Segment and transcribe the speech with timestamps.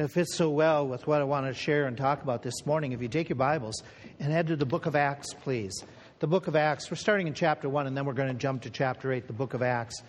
[0.00, 2.92] It fits so well with what I want to share and talk about this morning.
[2.92, 3.82] If you take your Bibles
[4.18, 5.84] and head to the book of Acts, please.
[6.20, 6.90] The book of Acts.
[6.90, 9.34] We're starting in chapter 1, and then we're going to jump to chapter 8, the
[9.34, 10.02] book of Acts.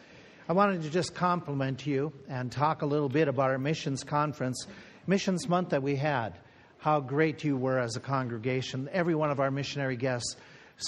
[0.48, 4.66] I wanted to just compliment you and talk a little bit about our missions conference,
[5.08, 6.38] missions month that we had.
[6.78, 8.88] How great you were as a congregation.
[8.94, 10.38] Every one of our missionary guests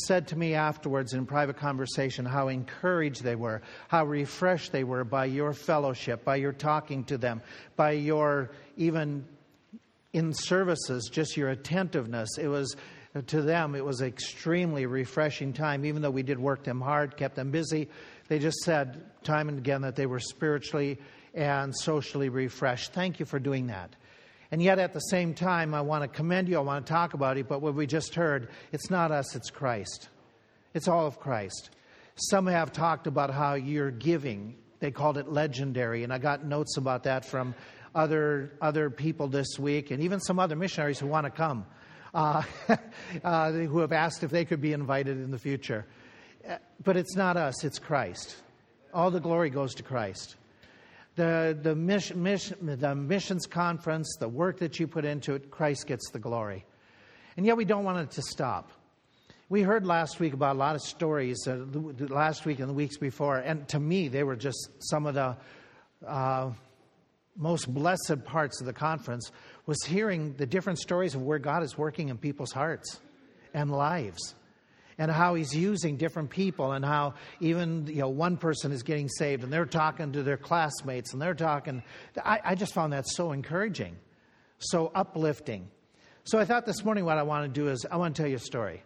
[0.05, 5.03] said to me afterwards in private conversation how encouraged they were, how refreshed they were
[5.03, 7.41] by your fellowship, by your talking to them,
[7.75, 9.25] by your even
[10.13, 12.37] in services, just your attentiveness.
[12.37, 12.75] It was
[13.27, 17.35] to them, it was extremely refreshing time, even though we did work them hard, kept
[17.35, 17.87] them busy.
[18.27, 20.97] They just said time and again that they were spiritually
[21.33, 22.93] and socially refreshed.
[22.93, 23.95] Thank you for doing that.
[24.53, 27.15] And yet, at the same time, I want to commend you, I want to talk
[27.15, 30.09] about it, but what we just heard, it's not us, it's Christ.
[30.75, 31.71] It's all of Christ.
[32.17, 34.53] Some have talked about how you're giving.
[34.77, 37.55] They called it legendary, and I got notes about that from
[37.95, 41.65] other, other people this week, and even some other missionaries who want to come,
[42.13, 42.43] uh,
[43.23, 45.83] uh, who have asked if they could be invited in the future.
[46.47, 48.35] Uh, but it's not us, it's Christ.
[48.93, 50.35] All the glory goes to Christ
[51.15, 55.87] the, the, mission, mission, the missions conference, the work that you put into it, Christ
[55.87, 56.65] gets the glory.
[57.37, 58.71] And yet we don't want it to stop.
[59.49, 61.65] We heard last week about a lot of stories, uh,
[62.09, 65.37] last week and the weeks before, and to me, they were just some of the
[66.07, 66.51] uh,
[67.37, 69.31] most blessed parts of the conference
[69.65, 72.99] was hearing the different stories of where God is working in people's hearts
[73.53, 74.35] and lives
[74.97, 79.09] and how he's using different people and how even you know one person is getting
[79.09, 81.83] saved and they're talking to their classmates and they're talking.
[82.23, 83.97] I, I, just found that so encouraging
[84.63, 85.69] so uplifting.
[86.23, 88.29] So i thought this morning what i want to do is i want to tell
[88.29, 88.83] you a story.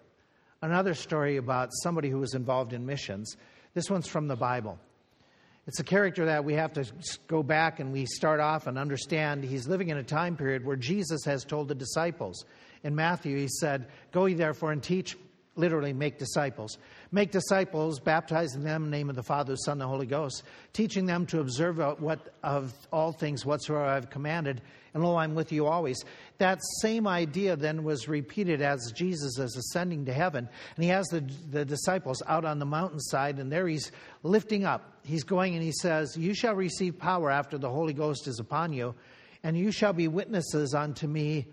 [0.62, 3.38] Another story about somebody who was involved in missions.
[3.74, 4.80] This one's from the bible.
[5.68, 6.86] It's a character that we have to
[7.28, 9.44] go back and we start off and understand.
[9.44, 12.46] He's living in a time period where jesus has told the disciples.
[12.84, 15.18] In matthew he said go ye therefore and teach
[15.58, 16.78] literally make disciples.
[17.12, 20.06] Make disciples, baptizing them in the name of the Father, the Son, and the Holy
[20.06, 24.62] Ghost, teaching them to observe what of all things whatsoever I've commanded,
[24.94, 26.04] and lo, I'm with you always.
[26.40, 31.08] That same idea then was repeated as Jesus is ascending to heaven, and he has
[31.08, 33.92] the, the disciples out on the mountainside, and there he's
[34.24, 34.98] lifting up.
[35.04, 38.74] He's going and he says, You shall receive power after the Holy Ghost is upon
[38.74, 38.96] you,
[39.44, 41.48] and you shall be witnesses unto me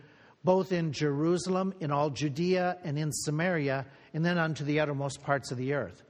[0.44, 5.50] both in Jerusalem, in all Judea, and in Samaria, and then unto the uttermost parts
[5.50, 6.03] of the earth.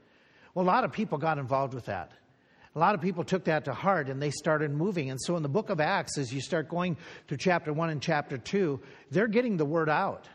[0.54, 2.12] Well, a lot of people got involved with that.
[2.76, 5.10] A lot of people took that to heart and they started moving.
[5.10, 6.96] And so in the book of Acts, as you start going
[7.28, 8.80] through chapter 1 and chapter 2,
[9.12, 10.28] they're getting the word out.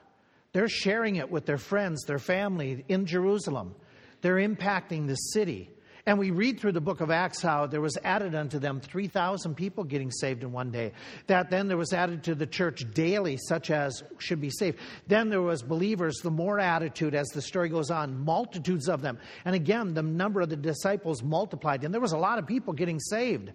[0.53, 3.75] They're sharing it with their friends, their family in Jerusalem.
[4.21, 5.69] They're impacting the city.
[6.09, 9.53] And we read through the book of Acts how there was added unto them 3,000
[9.53, 10.91] people getting saved in one day.
[11.27, 14.79] That then there was added to the church daily, such as should be saved.
[15.05, 19.19] Then there was believers, the more attitude as the story goes on, multitudes of them.
[19.45, 21.83] And again, the number of the disciples multiplied.
[21.83, 23.51] And there was a lot of people getting saved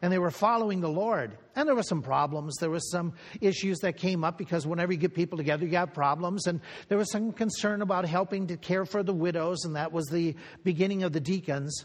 [0.00, 1.36] and they were following the Lord.
[1.56, 2.56] And there were some problems.
[2.56, 5.92] There were some issues that came up because whenever you get people together, you have
[5.92, 6.46] problems.
[6.46, 10.06] And there was some concern about helping to care for the widows, and that was
[10.06, 11.84] the beginning of the deacons.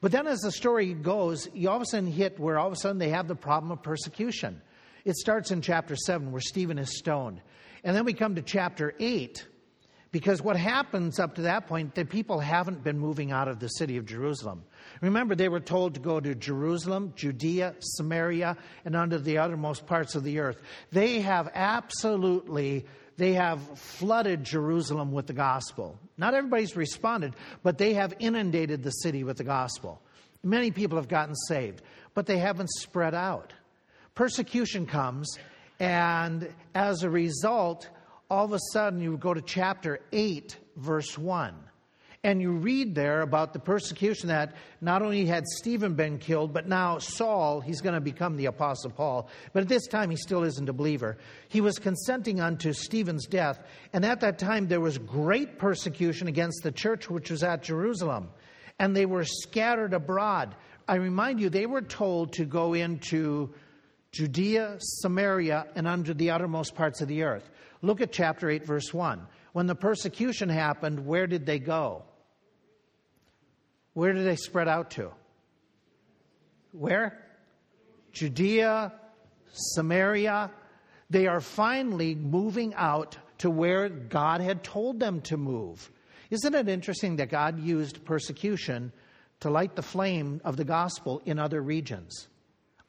[0.00, 2.72] But then as the story goes, you all of a sudden hit where all of
[2.72, 4.60] a sudden they have the problem of persecution.
[5.04, 7.40] It starts in chapter 7 where Stephen is stoned.
[7.82, 9.46] And then we come to chapter 8
[10.10, 13.68] because what happens up to that point, the people haven't been moving out of the
[13.68, 14.64] city of Jerusalem.
[15.02, 20.14] Remember, they were told to go to Jerusalem, Judea, Samaria, and unto the uttermost parts
[20.14, 20.62] of the earth.
[20.92, 22.86] They have absolutely
[23.18, 25.98] they have flooded Jerusalem with the gospel.
[26.16, 27.34] Not everybody's responded,
[27.64, 30.00] but they have inundated the city with the gospel.
[30.44, 31.82] Many people have gotten saved,
[32.14, 33.52] but they haven't spread out.
[34.14, 35.36] Persecution comes,
[35.80, 37.90] and as a result,
[38.30, 41.54] all of a sudden you go to chapter 8, verse 1.
[42.24, 46.66] And you read there about the persecution that not only had Stephen been killed, but
[46.66, 49.28] now Saul, he's going to become the Apostle Paul.
[49.52, 51.16] But at this time, he still isn't a believer.
[51.48, 53.60] He was consenting unto Stephen's death.
[53.92, 58.30] And at that time, there was great persecution against the church which was at Jerusalem.
[58.80, 60.56] And they were scattered abroad.
[60.88, 63.54] I remind you, they were told to go into
[64.10, 67.48] Judea, Samaria, and under the uttermost parts of the earth.
[67.80, 69.24] Look at chapter 8, verse 1.
[69.52, 72.04] When the persecution happened, where did they go?
[73.94, 75.10] Where did they spread out to?
[76.72, 77.24] Where?
[78.12, 78.92] Judea,
[79.52, 80.50] Samaria.
[81.10, 85.90] They are finally moving out to where God had told them to move.
[86.30, 88.92] Isn't it interesting that God used persecution
[89.40, 92.28] to light the flame of the gospel in other regions?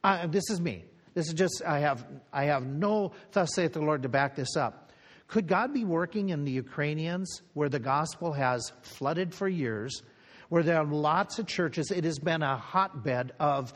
[0.04, 0.84] Uh, this is me.
[1.14, 4.56] This is just, I have, I have no, thus saith the Lord, to back this
[4.56, 4.89] up.
[5.30, 10.02] Could God be working in the Ukrainians where the gospel has flooded for years,
[10.48, 11.92] where there are lots of churches?
[11.92, 13.72] It has been a hotbed of,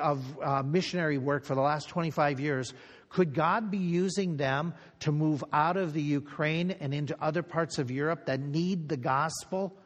[0.00, 2.74] of uh, missionary work for the last 25 years.
[3.08, 7.78] Could God be using them to move out of the Ukraine and into other parts
[7.78, 9.76] of Europe that need the gospel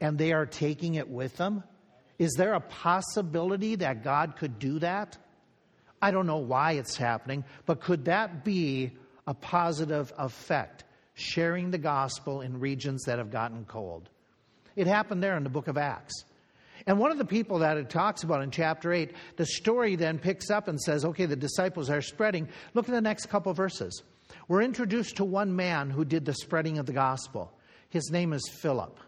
[0.00, 1.64] and they are taking it with them?
[2.18, 5.18] Is there a possibility that God could do that?
[6.00, 8.92] I don't know why it's happening, but could that be
[9.26, 10.84] a positive effect,
[11.14, 14.08] sharing the gospel in regions that have gotten cold.
[14.76, 16.24] It happened there in the book of Acts.
[16.86, 20.18] And one of the people that it talks about in chapter 8, the story then
[20.18, 22.48] picks up and says, okay, the disciples are spreading.
[22.74, 24.02] Look at the next couple verses.
[24.46, 27.52] We're introduced to one man who did the spreading of the gospel.
[27.88, 29.00] His name is Philip.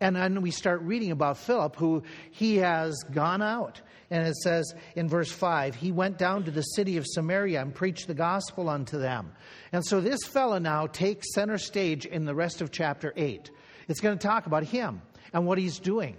[0.00, 3.80] And then we start reading about Philip, who he has gone out
[4.10, 7.74] and it says in verse 5, he went down to the city of Samaria and
[7.74, 9.32] preached the gospel unto them.
[9.72, 13.50] And so this fellow now takes center stage in the rest of chapter 8.
[13.88, 16.16] It's going to talk about him and what he's doing.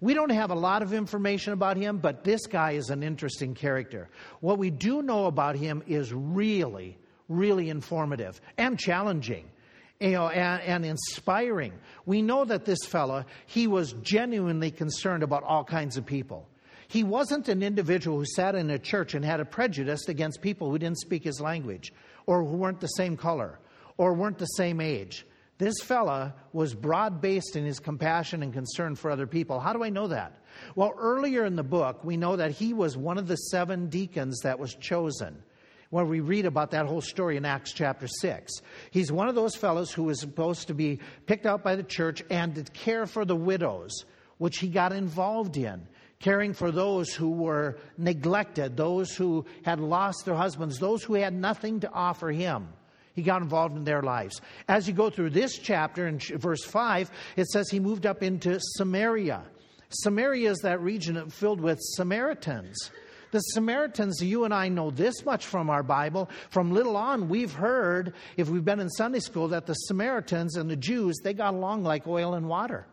[0.00, 3.54] We don't have a lot of information about him, but this guy is an interesting
[3.54, 4.08] character.
[4.40, 6.98] What we do know about him is really,
[7.28, 9.50] really informative and challenging
[9.98, 11.72] you know, and, and, inspiring.
[12.04, 16.46] We know that this fellow, he was genuinely concerned about all kinds of people.
[16.88, 20.70] He wasn't an individual who sat in a church and had a prejudice against people
[20.70, 21.92] who didn't speak his language
[22.26, 23.58] or who weren't the same color
[23.96, 25.26] or weren't the same age.
[25.58, 29.58] This fella was broad based in his compassion and concern for other people.
[29.58, 30.36] How do I know that?
[30.74, 34.40] Well, earlier in the book, we know that he was one of the seven deacons
[34.42, 35.42] that was chosen.
[35.90, 38.52] Where we read about that whole story in Acts chapter 6.
[38.90, 42.22] He's one of those fellows who was supposed to be picked out by the church
[42.28, 44.04] and to care for the widows,
[44.38, 45.86] which he got involved in
[46.18, 51.34] caring for those who were neglected, those who had lost their husbands, those who had
[51.34, 52.68] nothing to offer him.
[53.14, 54.40] He got involved in their lives.
[54.68, 58.58] As you go through this chapter in verse 5, it says he moved up into
[58.60, 59.42] Samaria.
[59.88, 62.90] Samaria is that region filled with Samaritans.
[63.30, 66.28] The Samaritans, you and I know this much from our Bible.
[66.50, 70.70] From little on, we've heard, if we've been in Sunday school, that the Samaritans and
[70.70, 72.86] the Jews, they got along like oil and water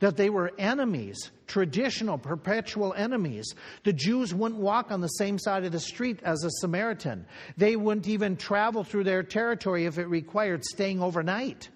[0.00, 3.54] that they were enemies, traditional, perpetual enemies.
[3.84, 7.26] The Jews wouldn't walk on the same side of the street as a Samaritan.
[7.56, 11.68] They wouldn't even travel through their territory if it required staying overnight.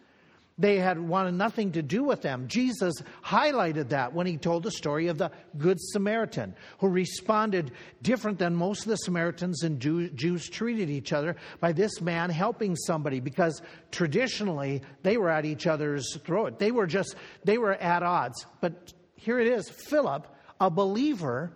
[0.59, 2.49] They had wanted nothing to do with them.
[2.49, 2.95] Jesus
[3.25, 7.71] highlighted that when he told the story of the Good Samaritan, who responded
[8.03, 12.75] different than most of the Samaritans and Jews treated each other by this man helping
[12.75, 13.63] somebody because
[13.93, 16.59] traditionally they were at each other's throat.
[16.59, 17.15] They were just,
[17.45, 18.45] they were at odds.
[18.61, 20.27] But here it is Philip,
[20.61, 21.53] a believer,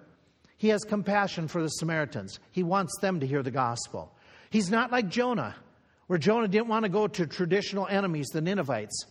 [0.59, 2.39] he has compassion for the Samaritans.
[2.53, 4.15] He wants them to hear the gospel.
[4.51, 5.57] He's not like Jonah
[6.13, 9.07] where Jonah didn't want to go to traditional enemies, the Ninevites.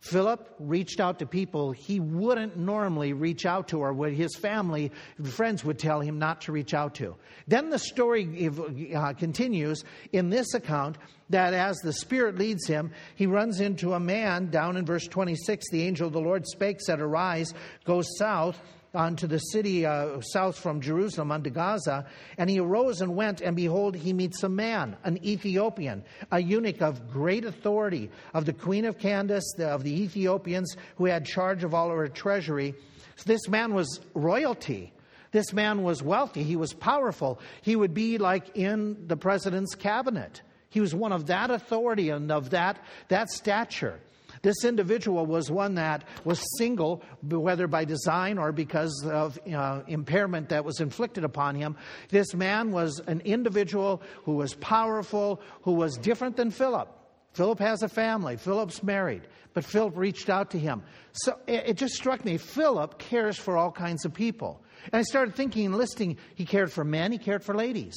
[0.00, 4.92] Philip reached out to people he wouldn't normally reach out to, or what his family
[5.22, 7.16] friends would tell him not to reach out to.
[7.48, 8.50] Then the story
[8.94, 10.98] uh, continues in this account
[11.30, 15.70] that as the Spirit leads him, he runs into a man down in verse 26.
[15.70, 17.54] The angel of the Lord spake, said, Arise,
[17.86, 18.60] go south
[18.94, 22.06] unto the city uh, south from Jerusalem unto Gaza.
[22.38, 26.82] And he arose and went, and behold, he meets a man, an Ethiopian, a eunuch
[26.82, 31.64] of great authority, of the queen of Candace, the, of the Ethiopians, who had charge
[31.64, 32.74] of all her treasury.
[33.16, 34.92] So this man was royalty.
[35.32, 36.44] This man was wealthy.
[36.44, 37.40] He was powerful.
[37.62, 40.42] He would be like in the president's cabinet.
[40.70, 44.00] He was one of that authority and of that, that stature.
[44.44, 50.50] This individual was one that was single, whether by design or because of uh, impairment
[50.50, 51.78] that was inflicted upon him.
[52.10, 56.90] This man was an individual who was powerful, who was different than Philip.
[57.32, 58.36] Philip has a family.
[58.36, 59.22] Philip's married.
[59.54, 60.82] But Philip reached out to him.
[61.12, 64.62] So it just struck me Philip cares for all kinds of people.
[64.84, 67.94] And I started thinking and listing he cared for men, he cared for ladies.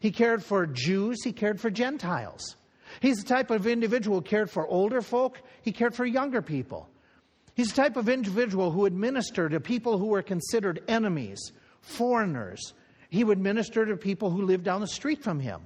[0.00, 2.56] He cared for Jews, he cared for Gentiles.
[3.00, 6.88] He's the type of individual who cared for older folk, he cared for younger people.
[7.54, 12.74] He's the type of individual who would minister to people who were considered enemies, foreigners.
[13.10, 15.60] He would minister to people who lived down the street from him.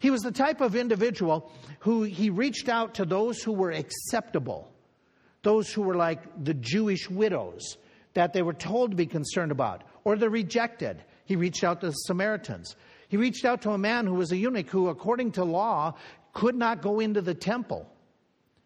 [0.00, 4.70] He was the type of individual who he reached out to those who were acceptable,
[5.42, 7.78] those who were like the Jewish widows
[8.14, 11.02] that they were told to be concerned about, or the rejected.
[11.24, 12.76] He reached out to the Samaritans.
[13.08, 15.94] He reached out to a man who was a eunuch who, according to law,
[16.34, 17.88] could not go into the temple.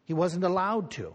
[0.05, 1.15] He wasn't allowed to.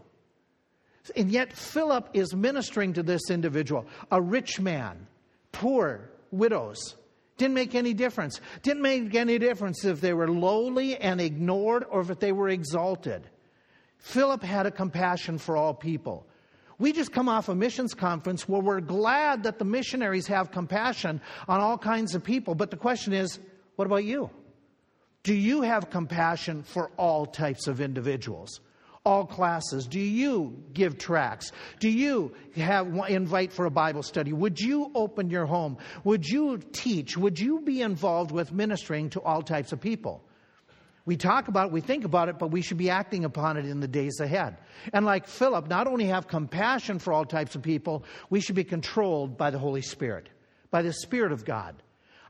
[1.17, 5.07] And yet, Philip is ministering to this individual, a rich man,
[5.51, 6.95] poor, widows.
[7.37, 8.39] Didn't make any difference.
[8.61, 13.27] Didn't make any difference if they were lowly and ignored or if they were exalted.
[13.97, 16.25] Philip had a compassion for all people.
[16.77, 21.21] We just come off a missions conference where we're glad that the missionaries have compassion
[21.47, 22.55] on all kinds of people.
[22.55, 23.39] But the question is,
[23.75, 24.29] what about you?
[25.23, 28.59] Do you have compassion for all types of individuals?
[29.05, 29.85] all classes?
[29.85, 31.51] Do you give tracts?
[31.79, 34.31] Do you have invite for a Bible study?
[34.31, 35.77] Would you open your home?
[36.05, 37.17] Would you teach?
[37.17, 40.23] Would you be involved with ministering to all types of people?
[41.05, 43.65] We talk about it, we think about it, but we should be acting upon it
[43.65, 44.55] in the days ahead.
[44.93, 48.63] And like Philip, not only have compassion for all types of people, we should be
[48.63, 50.29] controlled by the Holy Spirit,
[50.71, 51.75] by the Spirit of God.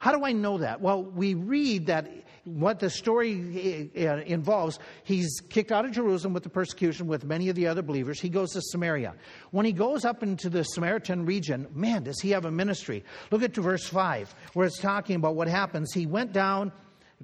[0.03, 0.81] How do I know that?
[0.81, 2.11] Well, we read that
[2.43, 7.23] what the story uh, uh, involves, he's kicked out of Jerusalem with the persecution with
[7.23, 8.19] many of the other believers.
[8.19, 9.15] He goes to Samaria.
[9.51, 13.05] When he goes up into the Samaritan region, man, does he have a ministry.
[13.31, 15.93] Look at verse 5, where it's talking about what happens.
[15.93, 16.73] He went down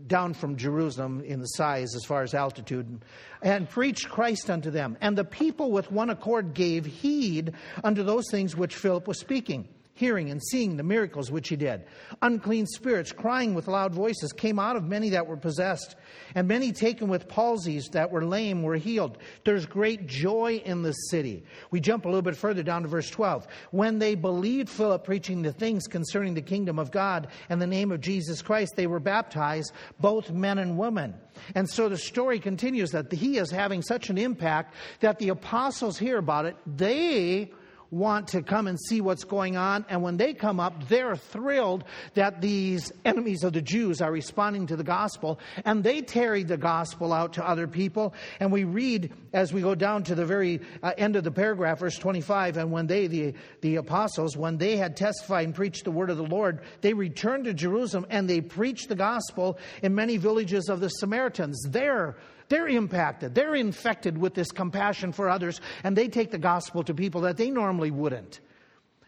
[0.07, 3.03] down from Jerusalem in the size as far as altitude,
[3.41, 4.97] and preached Christ unto them.
[5.01, 9.67] And the people with one accord gave heed unto those things which Philip was speaking
[9.99, 11.83] hearing and seeing the miracles which he did.
[12.21, 15.97] Unclean spirits, crying with loud voices, came out of many that were possessed,
[16.35, 19.17] and many taken with palsies that were lame were healed.
[19.43, 21.43] There's great joy in the city.
[21.69, 23.45] We jump a little bit further down to verse 12.
[23.71, 27.91] When they believed Philip preaching the things concerning the kingdom of God and the name
[27.91, 31.13] of Jesus Christ, they were baptized, both men and women.
[31.55, 35.97] And so the story continues that he is having such an impact that the apostles
[35.97, 36.55] hear about it.
[36.65, 37.51] They
[37.91, 39.85] want to come and see what's going on.
[39.89, 44.67] And when they come up, they're thrilled that these enemies of the Jews are responding
[44.67, 45.39] to the gospel.
[45.65, 48.13] And they carry the gospel out to other people.
[48.39, 51.79] And we read as we go down to the very uh, end of the paragraph,
[51.79, 55.91] verse 25, and when they, the, the apostles, when they had testified and preached the
[55.91, 60.17] word of the Lord, they returned to Jerusalem and they preached the gospel in many
[60.17, 61.61] villages of the Samaritans.
[61.69, 62.17] There,
[62.49, 63.35] they're impacted.
[63.35, 67.37] They're infected with this compassion for others, and they take the gospel to people that
[67.37, 68.39] they normally wouldn't.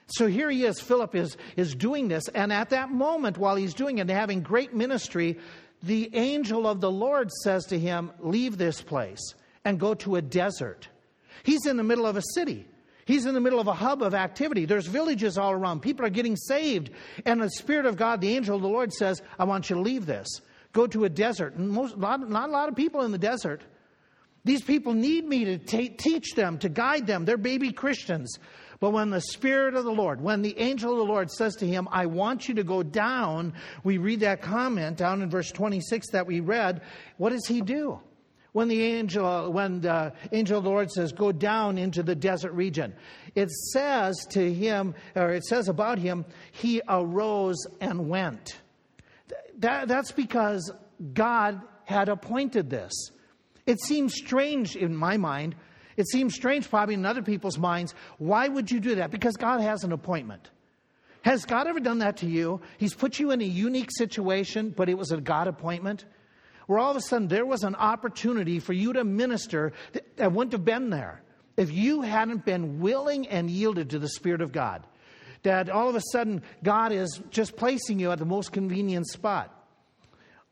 [0.07, 3.73] So here he is, Philip is, is doing this, and at that moment, while he's
[3.73, 5.39] doing it and having great ministry,
[5.83, 9.33] the angel of the Lord says to him, Leave this place
[9.65, 10.87] and go to a desert.
[11.43, 12.67] He's in the middle of a city.
[13.05, 14.65] He's in the middle of a hub of activity.
[14.65, 15.81] There's villages all around.
[15.81, 16.91] People are getting saved.
[17.25, 19.81] And the Spirit of God, the angel of the Lord says, I want you to
[19.81, 20.27] leave this
[20.73, 21.55] go to a desert.
[21.55, 23.61] And most, not, not a lot of people in the desert.
[24.43, 27.25] These people need me to t- teach them, to guide them.
[27.25, 28.39] They're baby Christians.
[28.79, 31.67] But when the Spirit of the Lord, when the angel of the Lord says to
[31.67, 36.09] him, I want you to go down, we read that comment down in verse 26
[36.09, 36.81] that we read.
[37.17, 37.99] What does he do?
[38.53, 42.53] When the angel, when the angel of the Lord says, go down into the desert
[42.53, 42.93] region,
[43.35, 48.59] it says to him, or it says about him, he arose and went.
[49.61, 50.71] That, that's because
[51.13, 52.91] God had appointed this.
[53.65, 55.55] It seems strange in my mind.
[55.97, 57.93] It seems strange probably in other people's minds.
[58.17, 59.11] Why would you do that?
[59.11, 60.49] Because God has an appointment.
[61.21, 62.61] Has God ever done that to you?
[62.79, 66.05] He's put you in a unique situation, but it was a God appointment
[66.65, 69.73] where all of a sudden there was an opportunity for you to minister
[70.15, 71.21] that wouldn't have been there
[71.57, 74.87] if you hadn't been willing and yielded to the Spirit of God
[75.43, 79.57] that all of a sudden God is just placing you at the most convenient spot.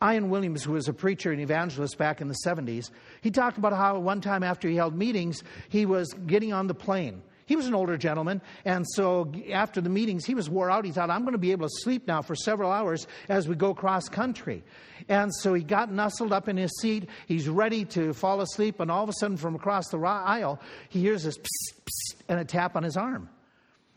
[0.01, 2.89] Ian Williams, who was a preacher and evangelist back in the 70s,
[3.22, 6.74] he talked about how one time after he held meetings, he was getting on the
[6.74, 7.22] plane.
[7.48, 10.86] He was an older gentleman, and so after the meetings, he was wore out.
[10.86, 13.55] He thought, I'm going to be able to sleep now for several hours as we
[13.55, 14.63] go cross country.
[15.10, 17.10] And so he got nestled up in his seat.
[17.27, 21.01] He's ready to fall asleep, and all of a sudden, from across the aisle, he
[21.01, 23.29] hears this psst, psst, and a tap on his arm.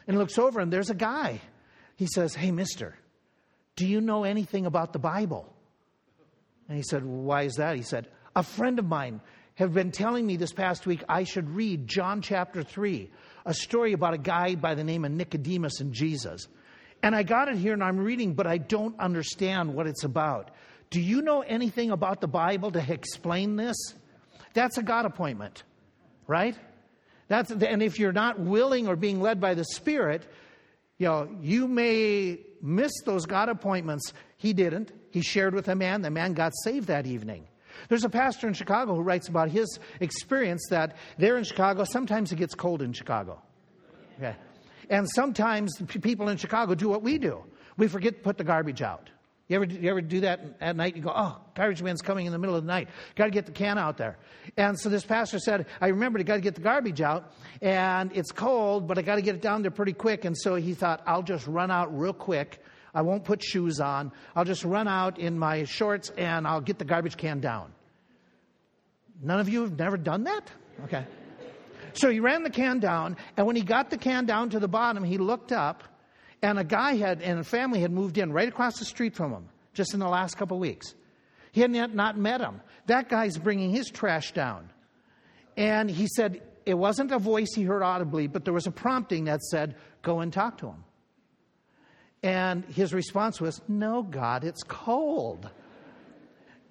[0.06, 1.40] And looks over and there's a guy.
[1.96, 2.96] He says, Hey, mister,
[3.76, 5.52] do you know anything about the Bible?
[6.68, 7.76] And he said, Why is that?
[7.76, 9.20] He said, A friend of mine
[9.54, 13.10] have been telling me this past week I should read John chapter 3,
[13.44, 16.48] a story about a guy by the name of Nicodemus and Jesus.
[17.02, 20.50] And I got it here and I'm reading, but I don't understand what it's about.
[20.90, 23.76] Do you know anything about the Bible to explain this?
[24.54, 25.64] That's a God appointment,
[26.26, 26.56] right?
[27.32, 30.22] That's, and if you're not willing or being led by the Spirit,
[30.98, 34.12] you know, you may miss those God appointments.
[34.36, 34.92] He didn't.
[35.10, 36.02] He shared with a man.
[36.02, 37.48] The man got saved that evening.
[37.88, 42.32] There's a pastor in Chicago who writes about his experience that there in Chicago, sometimes
[42.32, 43.40] it gets cold in Chicago.
[44.18, 44.36] Okay.
[44.90, 45.72] And sometimes
[46.02, 47.42] people in Chicago do what we do.
[47.78, 49.08] We forget to put the garbage out.
[49.48, 50.96] You ever, you ever do that at night?
[50.96, 52.88] You go, oh, garbage man's coming in the middle of the night.
[53.16, 54.16] Got to get the can out there.
[54.56, 58.10] And so this pastor said, I remember I got to get the garbage out, and
[58.16, 60.24] it's cold, but I got to get it down there pretty quick.
[60.24, 62.62] And so he thought, I'll just run out real quick.
[62.94, 64.12] I won't put shoes on.
[64.36, 67.72] I'll just run out in my shorts and I'll get the garbage can down.
[69.22, 70.50] None of you have never done that?
[70.84, 71.04] Okay.
[71.94, 74.68] So he ran the can down, and when he got the can down to the
[74.68, 75.84] bottom, he looked up,
[76.42, 79.32] and a guy had, and a family had moved in right across the street from
[79.32, 80.94] him just in the last couple of weeks.
[81.52, 82.60] He had not met him.
[82.86, 84.70] That guy's bringing his trash down.
[85.56, 89.24] And he said it wasn't a voice he heard audibly, but there was a prompting
[89.24, 90.84] that said, Go and talk to him.
[92.22, 95.48] And his response was, No, God, it's cold.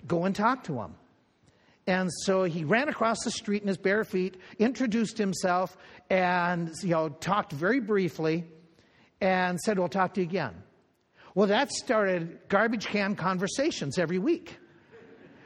[0.08, 0.96] Go and talk to him.
[1.88, 5.78] And so he ran across the street in his bare feet, introduced himself,
[6.10, 8.46] and you know, talked very briefly,
[9.22, 10.56] and said, We'll talk to you again.
[11.34, 14.58] Well, that started garbage can conversations every week,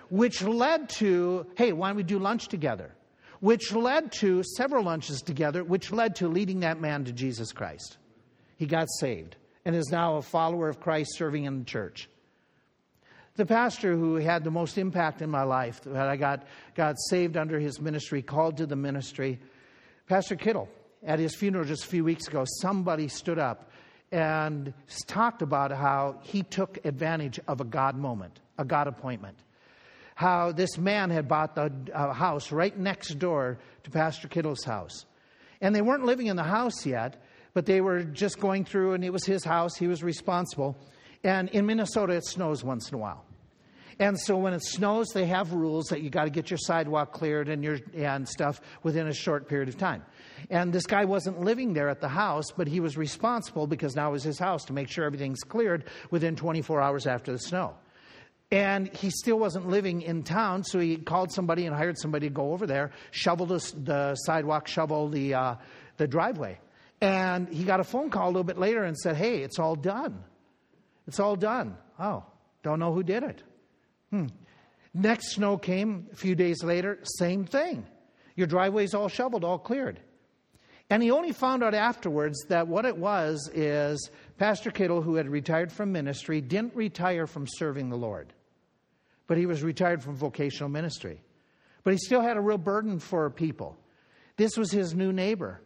[0.10, 2.96] which led to, hey, why don't we do lunch together?
[3.40, 7.98] Which led to several lunches together, which led to leading that man to Jesus Christ.
[8.58, 12.10] He got saved and is now a follower of Christ serving in the church.
[13.36, 17.36] The pastor who had the most impact in my life, that I got, got saved
[17.36, 19.40] under his ministry, called to the ministry,
[20.08, 20.70] Pastor Kittle,
[21.06, 23.70] at his funeral just a few weeks ago, somebody stood up
[24.12, 24.74] and
[25.08, 29.38] talked about how he took advantage of a God moment, a God appointment.
[30.16, 35.06] How this man had bought the uh, house right next door to Pastor Kittle's house.
[35.62, 37.22] And they weren't living in the house yet,
[37.54, 40.78] but they were just going through, and it was his house, he was responsible.
[41.24, 43.26] And in Minnesota, it snows once in a while.
[44.00, 47.14] And so when it snows, they have rules that you got to get your sidewalk
[47.14, 50.04] cleared and your and stuff within a short period of time.
[50.50, 54.10] And this guy wasn't living there at the house, but he was responsible because now
[54.10, 57.76] it was his house to make sure everything's cleared within 24 hours after the snow.
[58.52, 62.34] And he still wasn't living in town, so he called somebody and hired somebody to
[62.34, 65.56] go over there, shovel the, the sidewalk, shovel the, uh,
[65.98, 66.60] the driveway.
[67.02, 69.76] And he got a phone call a little bit later and said, Hey, it's all
[69.76, 70.24] done.
[71.08, 71.78] It's all done.
[72.00, 72.24] Oh,
[72.64, 73.44] don't know who did it.
[74.12, 74.28] Hmm.
[74.94, 77.86] Next snow came a few days later, same thing.
[78.36, 80.00] Your driveway's all shoveled, all cleared.
[80.90, 85.28] And he only found out afterwards that what it was is Pastor Kittle, who had
[85.28, 88.34] retired from ministry, didn't retire from serving the Lord,
[89.28, 91.22] but he was retired from vocational ministry.
[91.84, 93.78] But he still had a real burden for people.
[94.38, 95.62] This was his new neighbor.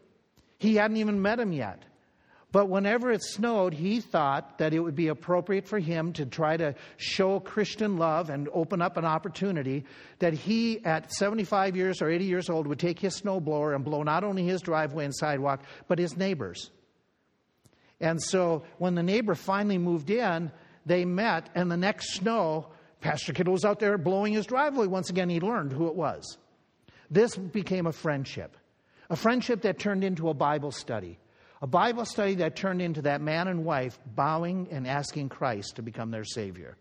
[0.57, 1.83] He hadn't even met him yet.
[2.51, 6.57] But whenever it snowed, he thought that it would be appropriate for him to try
[6.57, 9.85] to show Christian love and open up an opportunity
[10.17, 14.01] that he, at 75 years or 80 years old, would take his snowblower and blow
[14.01, 16.71] not only his driveway and sidewalk, but his neighbors.
[18.01, 20.51] And so when the neighbor finally moved in,
[20.87, 24.87] they met, and the next snow, Pastor Kittle was out there blowing his driveway.
[24.87, 26.39] Once again, he learned who it was.
[27.11, 28.57] This became a friendship,
[29.07, 31.19] a friendship that turned into a Bible study
[31.61, 35.81] a Bible study that turned into that man and wife bowing and asking Christ to
[35.81, 36.77] become their Savior.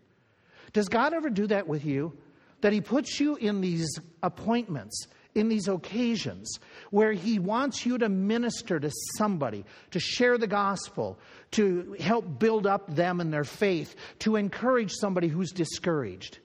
[0.71, 2.17] Does God ever do that with you?
[2.61, 6.59] That He puts you in these appointments, in these occasions
[6.91, 11.19] where He wants you to minister to somebody, to share the gospel,
[11.51, 16.39] to help build up them in their faith, to encourage somebody who's discouraged.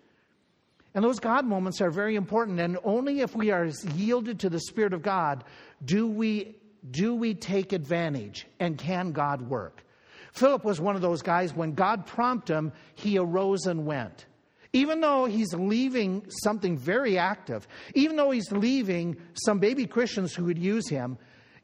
[0.95, 4.61] And those God moments are very important, and only if we are yielded to the
[4.61, 5.45] Spirit of God
[5.85, 6.55] do we
[6.91, 9.85] do we take advantage and can God work?
[10.33, 14.27] Philip was one of those guys, when God prompted him, he arose and went.
[14.73, 20.45] Even though he's leaving something very active, even though he's leaving some baby Christians who
[20.47, 21.17] would use him,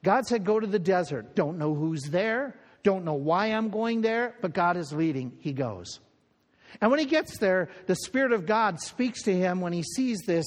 [0.05, 1.35] God said, Go to the desert.
[1.35, 5.33] Don't know who's there, don't know why I'm going there, but God is leading.
[5.41, 5.99] He goes.
[6.81, 10.21] And when he gets there, the Spirit of God speaks to him when he sees
[10.21, 10.47] this,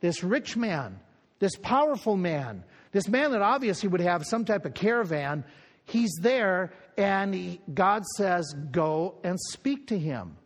[0.00, 1.00] this rich man,
[1.38, 5.44] this powerful man this man that obviously would have some type of caravan,
[5.84, 10.36] he's there, and he, God says, Go and speak to him.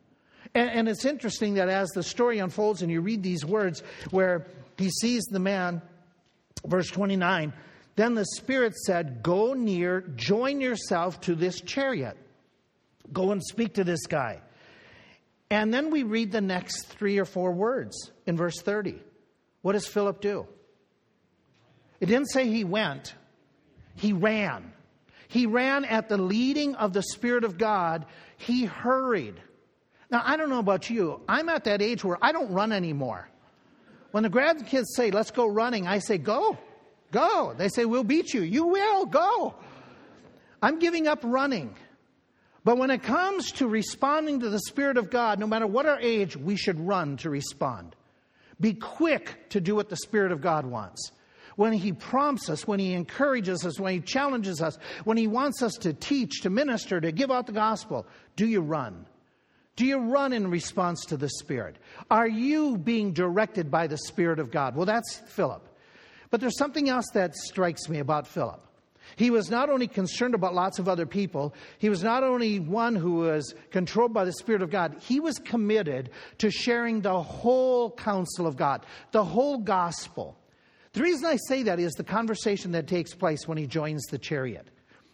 [0.55, 4.47] And, and it's interesting that as the story unfolds and you read these words where
[4.79, 5.83] he sees the man,
[6.65, 7.53] verse 29,
[7.97, 12.17] then the Spirit said, Go near, join yourself to this chariot.
[13.13, 14.41] Go and speak to this guy.
[15.51, 18.99] And then we read the next three or four words in verse 30.
[19.61, 20.47] What does Philip do?
[22.01, 23.15] It didn't say he went,
[23.97, 24.73] he ran.
[25.29, 28.07] He ran at the leading of the Spirit of God.
[28.39, 29.35] He hurried.
[30.11, 31.21] Now, I don't know about you.
[31.29, 33.29] I'm at that age where I don't run anymore.
[34.11, 36.57] When the grandkids say, let's go running, I say, go,
[37.13, 37.55] go.
[37.59, 38.41] They say, we'll beat you.
[38.41, 39.55] You will, go.
[40.63, 41.77] I'm giving up running.
[42.65, 46.01] But when it comes to responding to the Spirit of God, no matter what our
[46.01, 47.95] age, we should run to respond.
[48.59, 51.13] Be quick to do what the Spirit of God wants.
[51.59, 55.61] When He prompts us, when He encourages us, when He challenges us, when He wants
[55.61, 59.07] us to teach, to minister, to give out the gospel, do you run?
[59.75, 61.75] Do you run in response to the Spirit?
[62.13, 64.77] Are you being directed by the Spirit of God?
[64.77, 65.69] Well, that's Philip.
[66.31, 68.65] But there's something else that strikes me about Philip.
[69.17, 72.95] He was not only concerned about lots of other people, he was not only one
[72.95, 77.91] who was controlled by the Spirit of God, he was committed to sharing the whole
[77.91, 80.38] counsel of God, the whole gospel.
[80.99, 84.19] The reason I say that is the conversation that takes place when he joins the
[84.19, 84.67] chariot.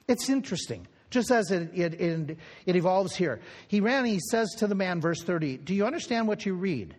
[0.09, 3.43] It's interesting, just as it, it, it, it evolves here.
[3.69, 6.97] He ran he says to the man, verse 30, Do you understand what you read?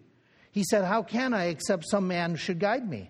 [0.52, 3.10] He said, How can I except some man should guide me?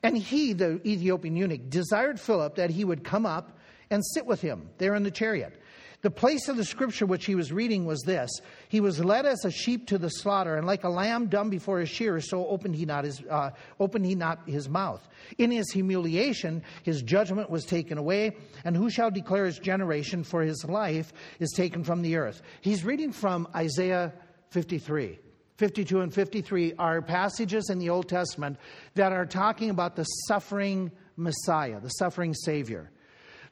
[0.00, 3.58] And he, the Ethiopian eunuch, desired Philip that he would come up
[3.90, 5.60] and sit with him there in the chariot.
[6.02, 8.30] The place of the scripture which he was reading was this
[8.68, 11.80] He was led as a sheep to the slaughter, and like a lamb dumb before
[11.80, 15.06] his shearer, so opened he not his, uh, opened he not his mouth.
[15.38, 20.24] In his humiliation, his judgment was taken away, and who shall declare his generation?
[20.24, 22.42] For his life is taken from the earth.
[22.60, 24.12] He's reading from Isaiah
[24.50, 25.18] 53.
[25.56, 28.58] 52 and 53 are passages in the Old Testament
[28.94, 32.90] that are talking about the suffering Messiah, the suffering Savior.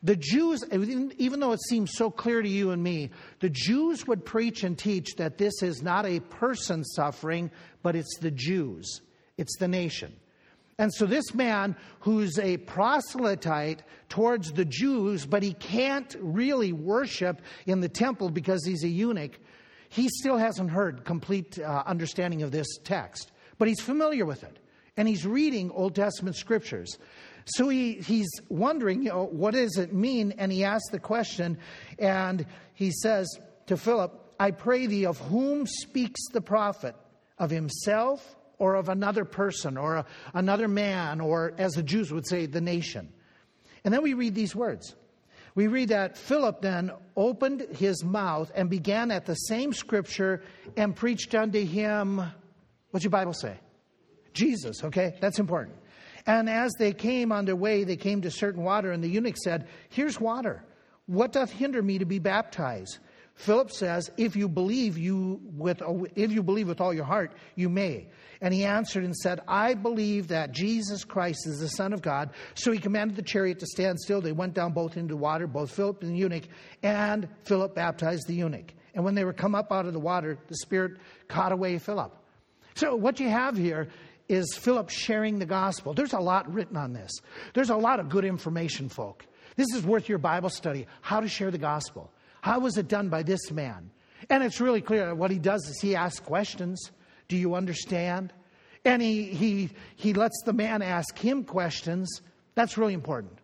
[0.04, 4.22] The Jews, even though it seems so clear to you and me, the Jews would
[4.22, 7.50] preach and teach that this is not a person suffering,
[7.82, 9.00] but it's the Jews,
[9.38, 10.14] it's the nation.
[10.78, 17.40] And so, this man who's a proselyte towards the Jews, but he can't really worship
[17.64, 19.38] in the temple because he's a eunuch,
[19.88, 24.58] he still hasn't heard complete uh, understanding of this text, but he's familiar with it.
[24.96, 26.98] And he's reading Old Testament scriptures.
[27.46, 30.34] So he, he's wondering, you know, what does it mean?
[30.38, 31.58] And he asks the question,
[31.98, 33.28] and he says
[33.66, 36.96] to Philip, I pray thee, of whom speaks the prophet?
[37.36, 42.26] Of himself or of another person or a, another man, or as the Jews would
[42.26, 43.12] say, the nation?
[43.84, 44.94] And then we read these words
[45.54, 50.42] we read that Philip then opened his mouth and began at the same scripture
[50.76, 52.20] and preached unto him,
[52.90, 53.56] what's your Bible say?
[54.32, 55.14] Jesus, okay?
[55.20, 55.76] That's important.
[56.26, 59.36] And as they came on their way, they came to certain water, and the eunuch
[59.36, 60.64] said, Here's water.
[61.06, 62.98] What doth hinder me to be baptized?
[63.34, 65.82] Philip says, If you believe you with
[66.14, 68.08] if you believe with all your heart, you may.
[68.40, 72.30] And he answered and said, I believe that Jesus Christ is the Son of God.
[72.54, 74.20] So he commanded the chariot to stand still.
[74.20, 76.44] They went down both into water, both Philip and the eunuch,
[76.82, 78.72] and Philip baptized the eunuch.
[78.94, 82.14] And when they were come up out of the water, the Spirit caught away Philip.
[82.76, 83.88] So what you have here
[84.28, 85.94] is Philip sharing the gospel.
[85.94, 87.10] There's a lot written on this.
[87.52, 89.26] There's a lot of good information, folk.
[89.56, 90.86] This is worth your Bible study.
[91.00, 92.10] How to share the gospel.
[92.40, 93.90] How was it done by this man?
[94.30, 96.90] And it's really clear what he does is he asks questions.
[97.28, 98.32] Do you understand?
[98.84, 102.20] And he, he, he lets the man ask him questions.
[102.54, 103.38] That's really important.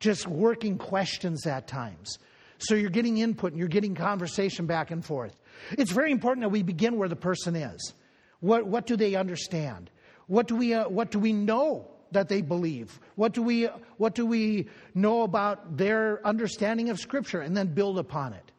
[0.00, 2.18] Just working questions at times.
[2.58, 5.36] So you're getting input and you're getting conversation back and forth.
[5.72, 7.94] It's very important that we begin where the person is.
[8.40, 9.90] What, what do they understand?
[10.28, 12.98] What do we, uh, what do we know that they believe?
[13.16, 13.64] What do, we,
[13.96, 17.40] what do we know about their understanding of Scripture?
[17.40, 18.52] And then build upon it.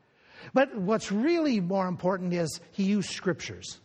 [0.54, 3.80] But what's really more important is he used Scriptures.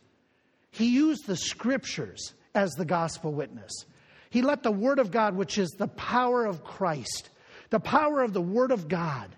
[0.75, 3.70] He used the scriptures as the gospel witness.
[4.31, 7.31] He let the Word of God, which is the power of Christ,
[7.70, 9.31] the power of the Word of God,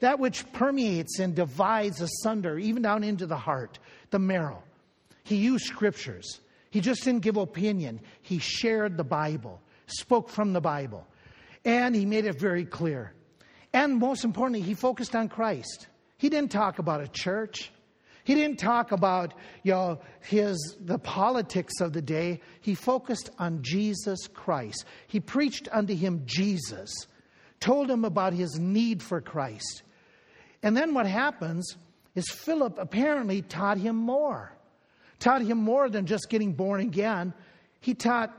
[0.00, 3.78] that which permeates and divides asunder, even down into the heart,
[4.10, 4.62] the marrow.
[5.24, 6.40] He used scriptures.
[6.72, 8.00] He just didn't give opinion.
[8.22, 11.06] He shared the Bible, spoke from the Bible,
[11.66, 13.12] and he made it very clear.
[13.74, 15.88] And most importantly, he focused on Christ.
[16.16, 17.70] He didn't talk about a church.
[18.24, 22.40] He didn't talk about you know, his, the politics of the day.
[22.62, 24.86] He focused on Jesus Christ.
[25.08, 27.06] He preached unto him Jesus,
[27.60, 29.82] told him about his need for Christ.
[30.62, 31.76] And then what happens
[32.14, 34.56] is Philip apparently taught him more.
[35.22, 37.32] Taught him more than just getting born again.
[37.78, 38.36] He taught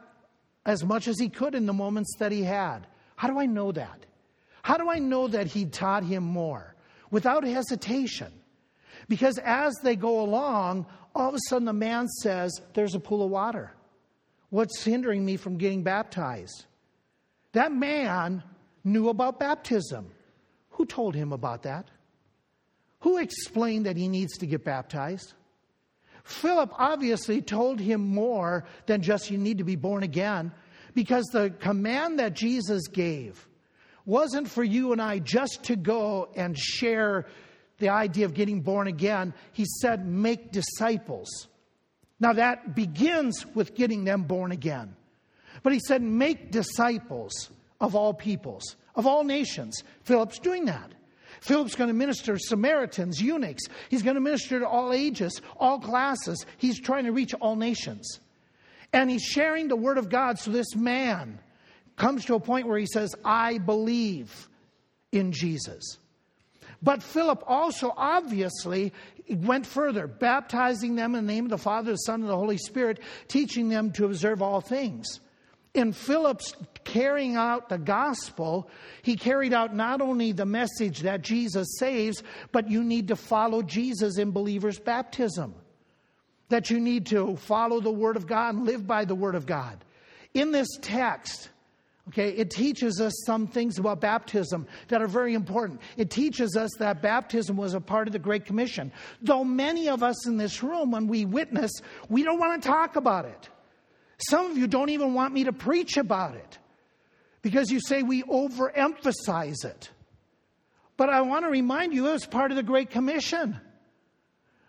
[0.65, 2.87] as much as he could in the moments that he had.
[3.15, 4.05] How do I know that?
[4.63, 6.75] How do I know that he taught him more?
[7.09, 8.33] Without hesitation.
[9.07, 13.23] Because as they go along, all of a sudden the man says, There's a pool
[13.23, 13.71] of water.
[14.49, 16.65] What's hindering me from getting baptized?
[17.53, 18.43] That man
[18.83, 20.11] knew about baptism.
[20.71, 21.87] Who told him about that?
[22.99, 25.33] Who explained that he needs to get baptized?
[26.23, 30.51] Philip obviously told him more than just you need to be born again
[30.93, 33.47] because the command that Jesus gave
[34.05, 37.25] wasn't for you and I just to go and share
[37.79, 41.47] the idea of getting born again, he said, make disciples.
[42.19, 44.95] Now that begins with getting them born again.
[45.61, 47.49] But he said, make disciples
[47.81, 49.83] of all peoples, of all nations.
[50.03, 50.93] Philip's doing that.
[51.43, 53.63] Philip's going to minister to Samaritans, eunuchs.
[53.89, 56.45] He's going to minister to all ages, all classes.
[56.57, 58.21] He's trying to reach all nations.
[58.93, 60.39] And he's sharing the word of God.
[60.39, 61.39] So this man
[61.97, 64.47] comes to a point where he says, I believe
[65.11, 65.97] in Jesus.
[66.81, 68.93] But Philip also obviously
[69.29, 72.57] went further, baptizing them in the name of the Father, the Son, and the Holy
[72.57, 75.19] Spirit, teaching them to observe all things
[75.73, 78.69] in Philip's carrying out the gospel,
[79.01, 83.63] he carried out not only the message that Jesus saves, but you need to follow
[83.63, 85.55] Jesus in believers' baptism.
[86.49, 89.47] That you need to follow the Word of God and live by the Word of
[89.47, 89.83] God.
[90.35, 91.49] In this text,
[92.09, 95.81] okay, it teaches us some things about baptism that are very important.
[95.97, 98.91] It teaches us that baptism was a part of the Great Commission.
[99.21, 101.71] Though many of us in this room, when we witness,
[102.09, 103.49] we don't want to talk about it.
[104.29, 106.57] Some of you don't even want me to preach about it
[107.41, 109.89] because you say we overemphasize it.
[110.97, 113.59] But I want to remind you it was part of the Great Commission.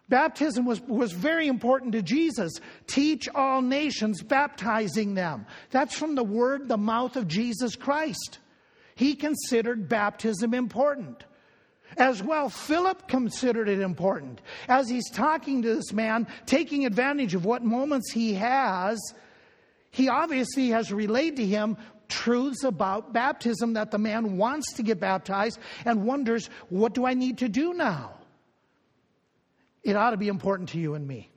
[0.09, 2.53] Baptism was, was very important to Jesus.
[2.87, 5.47] Teach all nations, baptizing them.
[5.71, 8.39] That's from the word, the mouth of Jesus Christ.
[8.97, 11.25] He considered baptism important.
[11.97, 14.41] As well, Philip considered it important.
[14.69, 18.99] As he's talking to this man, taking advantage of what moments he has,
[19.95, 21.77] he obviously has relayed to him
[22.09, 27.15] truths about baptism that the man wants to get baptized and wonders, what do I
[27.15, 28.13] need to do now?
[29.85, 31.31] It ought to be important to you and me.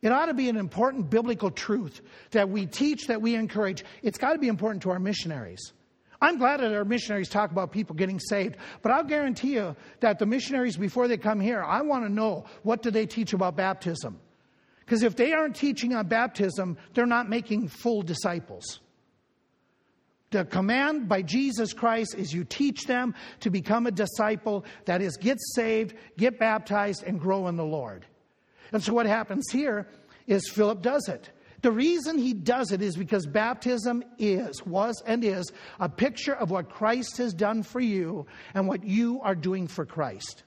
[0.00, 3.84] It ought to be an important biblical truth that we teach, that we encourage.
[4.02, 5.74] It's got to be important to our missionaries.
[6.18, 10.18] I'm glad that our missionaries talk about people getting saved, but I'll guarantee you that
[10.18, 13.54] the missionaries, before they come here, I want to know what do they teach about
[13.54, 14.18] baptism?
[14.86, 18.78] Because if they aren't teaching on baptism, they're not making full disciples.
[20.30, 25.16] The command by Jesus Christ is you teach them to become a disciple, that is,
[25.16, 28.06] get saved, get baptized, and grow in the Lord.
[28.72, 29.88] And so what happens here
[30.26, 31.30] is Philip does it.
[31.62, 36.50] The reason he does it is because baptism is, was, and is a picture of
[36.50, 40.44] what Christ has done for you and what you are doing for Christ.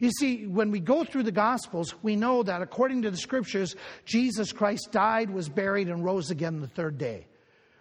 [0.00, 3.76] You see, when we go through the Gospels, we know that according to the Scriptures,
[4.06, 7.26] Jesus Christ died, was buried, and rose again the third day.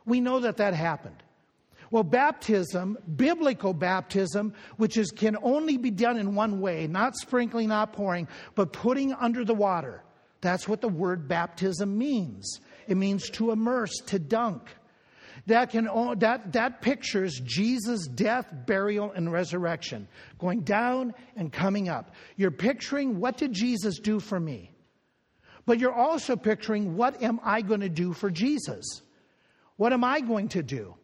[0.06, 1.24] We know that that happened.
[1.92, 7.70] Well, baptism, biblical baptism, which is, can only be done in one way, not sprinkling,
[7.70, 10.04] not pouring, but putting under the water.
[10.42, 12.60] That's what the word baptism means.
[12.88, 14.70] It means to immerse, to dunk
[15.50, 20.08] that, can, that, that pictures Jesus' death, burial, and resurrection,
[20.38, 22.14] going down and coming up.
[22.36, 24.72] You're picturing what did Jesus do for me?
[25.66, 29.02] But you're also picturing what am I going to do for Jesus?
[29.76, 30.96] What am I going to do?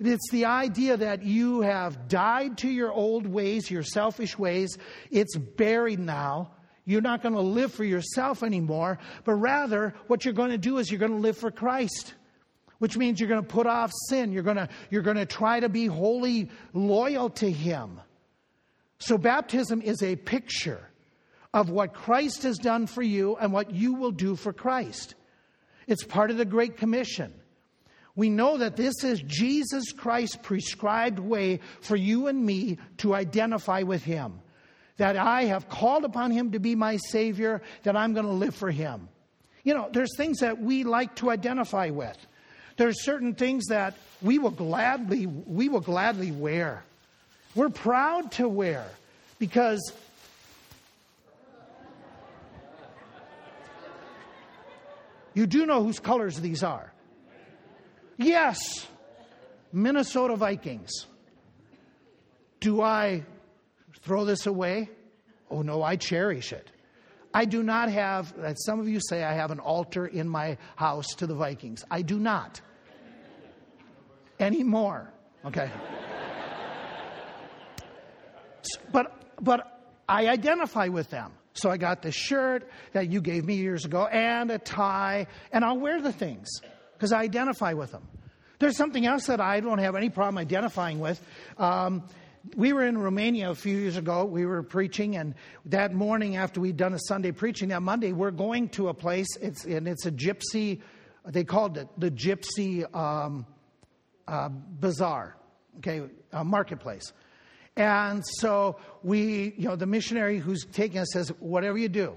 [0.00, 4.78] It's the idea that you have died to your old ways, your selfish ways.
[5.10, 6.52] It's buried now.
[6.84, 10.78] You're not going to live for yourself anymore, but rather what you're going to do
[10.78, 12.14] is you're going to live for Christ
[12.78, 14.32] which means you're going to put off sin.
[14.32, 18.00] You're going to, you're going to try to be wholly loyal to Him.
[18.98, 20.80] So, baptism is a picture
[21.54, 25.14] of what Christ has done for you and what you will do for Christ.
[25.86, 27.32] It's part of the Great Commission.
[28.14, 33.82] We know that this is Jesus Christ's prescribed way for you and me to identify
[33.82, 34.40] with Him.
[34.96, 38.56] That I have called upon Him to be my Savior, that I'm going to live
[38.56, 39.08] for Him.
[39.62, 42.16] You know, there's things that we like to identify with.
[42.78, 46.84] There are certain things that we will gladly we will gladly wear.
[47.56, 48.86] We're proud to wear
[49.40, 49.92] because
[55.34, 56.92] you do know whose colors these are.
[58.16, 58.86] Yes,
[59.72, 61.06] Minnesota Vikings.
[62.60, 63.24] Do I
[64.02, 64.88] throw this away?
[65.50, 66.70] Oh no, I cherish it.
[67.34, 70.56] I do not have, as some of you say, I have an altar in my
[70.76, 71.84] house to the Vikings.
[71.90, 72.60] I do not
[74.40, 75.12] anymore.
[75.44, 75.70] Okay.
[78.92, 81.32] but but I identify with them.
[81.52, 85.64] So I got the shirt that you gave me years ago and a tie, and
[85.64, 86.48] I'll wear the things
[86.92, 88.06] because I identify with them.
[88.60, 91.20] There's something else that I don't have any problem identifying with.
[91.58, 92.04] Um,
[92.56, 94.24] we were in Romania a few years ago.
[94.24, 95.34] We were preaching, and
[95.66, 99.28] that morning after we'd done a Sunday preaching, that Monday, we're going to a place.
[99.40, 100.80] It's and it's a gypsy.
[101.26, 102.92] They called it the gypsy.
[102.94, 103.46] Um,
[104.28, 105.36] uh, bazaar,
[105.78, 106.02] okay,
[106.44, 107.12] marketplace.
[107.76, 112.16] And so we, you know, the missionary who's taking us says, whatever you do,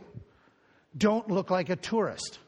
[0.97, 2.39] don't look like a tourist.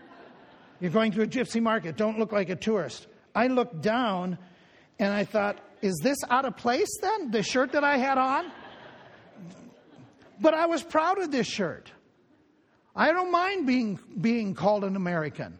[0.80, 3.06] You're going to a gypsy market, don't look like a tourist.
[3.34, 4.38] I looked down
[4.98, 7.30] And I thought, is this out of place then?
[7.30, 8.50] The shirt that I had on?
[10.40, 11.90] But I was proud of this shirt.
[12.94, 15.58] I don't mind being, being called an American.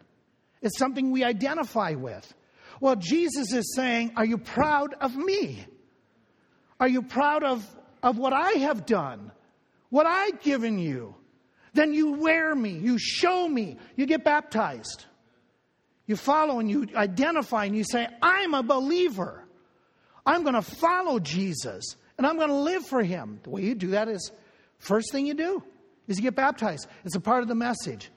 [0.61, 2.35] It's something we identify with.
[2.81, 5.65] Well, Jesus is saying, Are you proud of me?
[6.81, 7.67] Are you proud of,
[8.03, 9.33] of what I have done?
[9.91, 11.15] What I've given you?
[11.75, 15.05] Then you wear me, you show me, you get baptized.
[16.07, 19.45] You follow and you identify and you say, I'm a believer.
[20.29, 23.41] I'm going to follow Jesus and I'm going to live for him.
[23.45, 24.31] The way you do that is
[24.77, 25.63] first thing you do
[26.07, 26.87] is you get baptized.
[27.07, 28.11] It's a part of the message.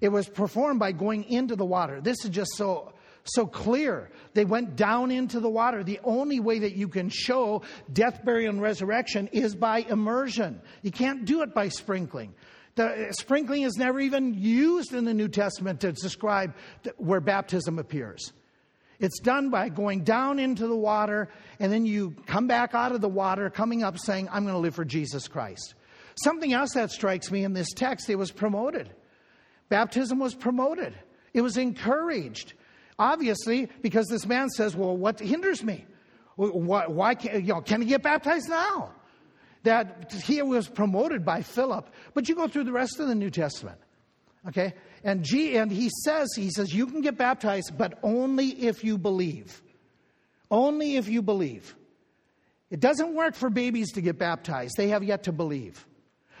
[0.00, 2.00] It was performed by going into the water.
[2.00, 2.94] This is just so
[3.24, 4.10] so clear.
[4.32, 5.84] They went down into the water.
[5.84, 7.60] The only way that you can show
[7.92, 10.62] death, burial, and resurrection is by immersion.
[10.80, 12.32] You can't do it by sprinkling.
[12.76, 16.54] The sprinkling is never even used in the New Testament to describe
[16.96, 18.32] where baptism appears.
[19.00, 23.00] It's done by going down into the water, and then you come back out of
[23.00, 25.74] the water, coming up saying, I'm going to live for Jesus Christ.
[26.22, 28.90] Something else that strikes me in this text, it was promoted.
[29.70, 30.94] Baptism was promoted,
[31.32, 32.54] it was encouraged.
[32.98, 35.86] Obviously, because this man says, Well, what hinders me?
[36.36, 38.92] Why, why can, you know, can he get baptized now?
[39.62, 41.88] That he was promoted by Philip.
[42.12, 43.78] But you go through the rest of the New Testament.
[44.48, 44.74] Okay?
[45.04, 48.98] And, G, and he says, he says, you can get baptized, but only if you
[48.98, 49.62] believe.
[50.50, 51.74] Only if you believe.
[52.70, 54.74] It doesn't work for babies to get baptized.
[54.76, 55.86] They have yet to believe.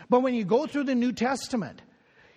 [0.08, 1.82] But when you go through the New Testament,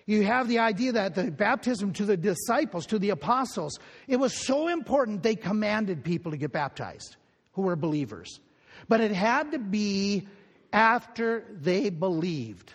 [0.06, 4.34] you have the idea that the baptism to the disciples, to the apostles, it was
[4.34, 7.16] so important they commanded people to get baptized
[7.52, 8.40] who were believers.
[8.88, 10.28] But it had to be
[10.72, 12.72] after they believed.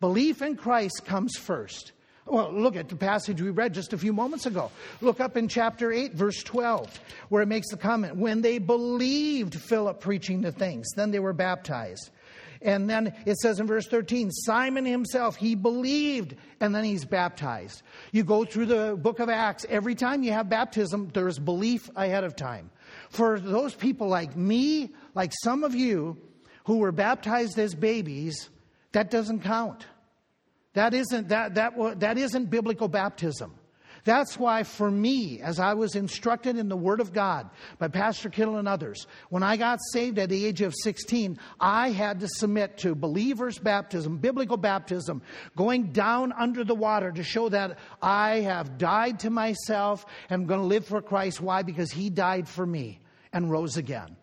[0.00, 1.92] Belief in Christ comes first.
[2.24, 4.70] Well, look at the passage we read just a few moments ago.
[5.00, 9.54] Look up in chapter 8, verse 12, where it makes the comment when they believed
[9.60, 12.10] Philip preaching the things, then they were baptized.
[12.64, 17.82] And then it says in verse 13, Simon himself, he believed, and then he's baptized.
[18.12, 22.22] You go through the book of Acts, every time you have baptism, there's belief ahead
[22.22, 22.70] of time.
[23.10, 26.16] For those people like me, like some of you,
[26.64, 28.48] who were baptized as babies,
[28.92, 29.86] that doesn't count.
[30.74, 33.54] That isn't, that, that, that isn't biblical baptism.
[34.04, 38.30] That's why, for me, as I was instructed in the Word of God by Pastor
[38.30, 42.28] Kittle and others, when I got saved at the age of 16, I had to
[42.28, 45.22] submit to believers' baptism, biblical baptism,
[45.56, 50.48] going down under the water to show that I have died to myself and I'm
[50.48, 51.40] going to live for Christ.
[51.40, 51.62] Why?
[51.62, 52.98] Because He died for me
[53.32, 54.16] and rose again.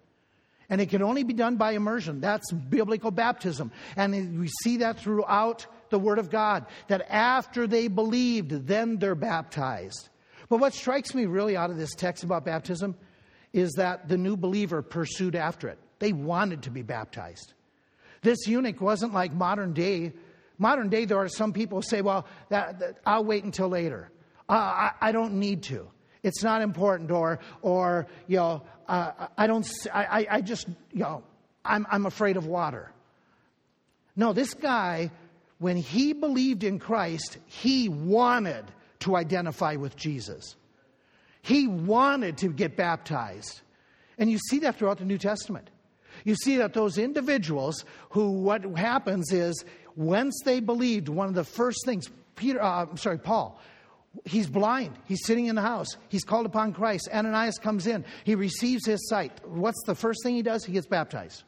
[0.69, 2.19] And it can only be done by immersion.
[2.19, 3.71] That's biblical baptism.
[3.95, 9.15] And we see that throughout the Word of God, that after they believed, then they're
[9.15, 10.09] baptized.
[10.49, 12.95] But what strikes me really out of this text about baptism
[13.53, 15.77] is that the new believer pursued after it.
[15.99, 17.53] They wanted to be baptized.
[18.21, 20.13] This eunuch wasn't like modern day.
[20.57, 24.11] Modern day, there are some people who say, well, that, that, I'll wait until later.
[24.47, 25.87] Uh, I, I, don't need to.
[26.23, 27.11] It's not important.
[27.11, 31.23] Or, or you know, uh, I don't, I, I just, you know,
[31.63, 32.91] I'm, I'm afraid of water.
[34.15, 35.11] No, this guy
[35.59, 38.65] when he believed in Christ, he wanted
[38.99, 40.55] to identify with Jesus.
[41.41, 43.61] He wanted to get baptized.
[44.17, 45.69] And you see that throughout the New Testament.
[46.25, 49.63] You see that those individuals who, what happens is,
[49.95, 53.59] once they believed, one of the first things, Peter, uh, I'm sorry, Paul,
[54.25, 54.97] he's blind.
[55.05, 55.97] He's sitting in the house.
[56.09, 57.09] He's called upon Christ.
[57.13, 58.05] Ananias comes in.
[58.23, 59.39] He receives his sight.
[59.45, 60.65] What's the first thing he does?
[60.65, 61.43] He gets baptized.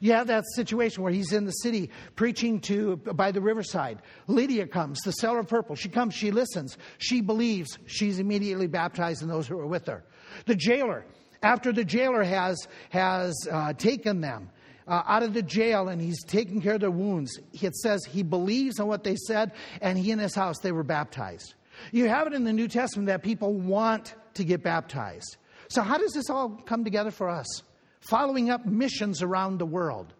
[0.00, 4.02] You have that situation where he's in the city preaching to by the riverside.
[4.26, 5.74] Lydia comes, the seller of purple.
[5.76, 10.04] She comes, she listens, she believes, she's immediately baptized and those who are with her.
[10.46, 11.04] The jailer,
[11.42, 14.50] after the jailer has has uh, taken them
[14.86, 18.22] uh, out of the jail and he's taking care of their wounds, it says he
[18.22, 21.54] believes in what they said, and he and his house they were baptized.
[21.92, 25.36] You have it in the New Testament that people want to get baptized.
[25.68, 27.62] So how does this all come together for us?
[28.00, 30.12] Following up missions around the world.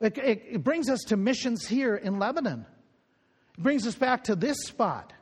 [0.00, 2.66] It, it, it, brings us to missions here in Lebanon.
[3.56, 5.12] It brings us back to this spot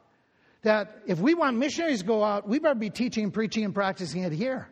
[0.62, 4.22] that if we want missionaries to go out, we better be teaching, preaching, and practicing
[4.22, 4.68] it here.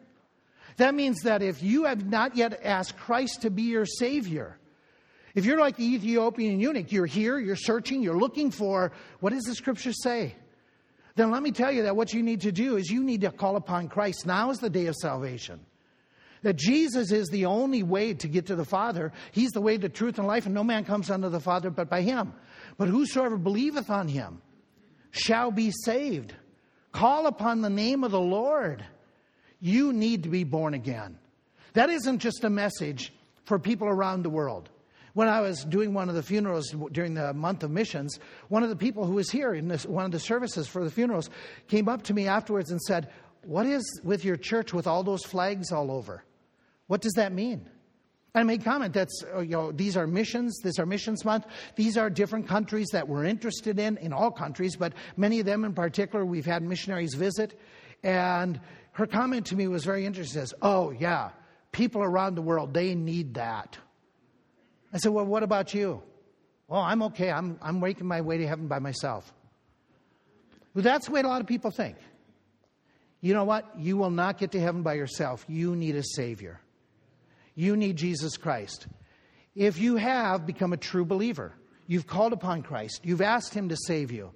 [0.76, 4.58] That means that if you have not yet asked Christ to be your Savior,
[5.34, 9.44] if you're like the Ethiopian eunuch, you're here, you're searching, you're looking for what does
[9.44, 10.34] the scripture say?
[11.16, 13.32] Then let me tell you that what you need to do is you need to
[13.32, 14.24] call upon Christ.
[14.24, 15.60] Now is the day of salvation.
[16.42, 19.12] That Jesus is the only way to get to the Father.
[19.32, 21.90] He's the way, the truth, and life, and no man comes unto the Father but
[21.90, 22.32] by him.
[22.76, 24.40] But whosoever believeth on him
[25.10, 26.34] shall be saved.
[26.92, 28.84] Call upon the name of the Lord.
[29.60, 31.18] You need to be born again.
[31.74, 33.12] That isn't just a message
[33.44, 34.70] for people around the world.
[35.14, 38.68] When I was doing one of the funerals during the month of missions, one of
[38.68, 41.28] the people who was here in this, one of the services for the funerals
[41.66, 43.10] came up to me afterwards and said,
[43.42, 46.22] What is with your church with all those flags all over?
[46.88, 47.70] What does that mean?
[48.34, 50.58] I made comment that's uh, you know these are missions.
[50.62, 51.46] This are missions month.
[51.76, 55.64] These are different countries that we're interested in in all countries, but many of them
[55.64, 57.58] in particular we've had missionaries visit.
[58.02, 58.60] And
[58.92, 60.40] her comment to me was very interesting.
[60.40, 61.30] Says, "Oh yeah,
[61.72, 63.78] people around the world they need that."
[64.92, 66.02] I said, "Well, what about you?"
[66.68, 67.30] Well, I'm okay.
[67.30, 69.32] I'm I'm making my way to heaven by myself.
[70.74, 71.96] Well, that's the way a lot of people think.
[73.20, 73.64] You know what?
[73.78, 75.44] You will not get to heaven by yourself.
[75.48, 76.60] You need a savior
[77.58, 78.86] you need Jesus Christ.
[79.56, 81.52] If you have become a true believer,
[81.88, 84.30] you've called upon Christ, you've asked Him to save you,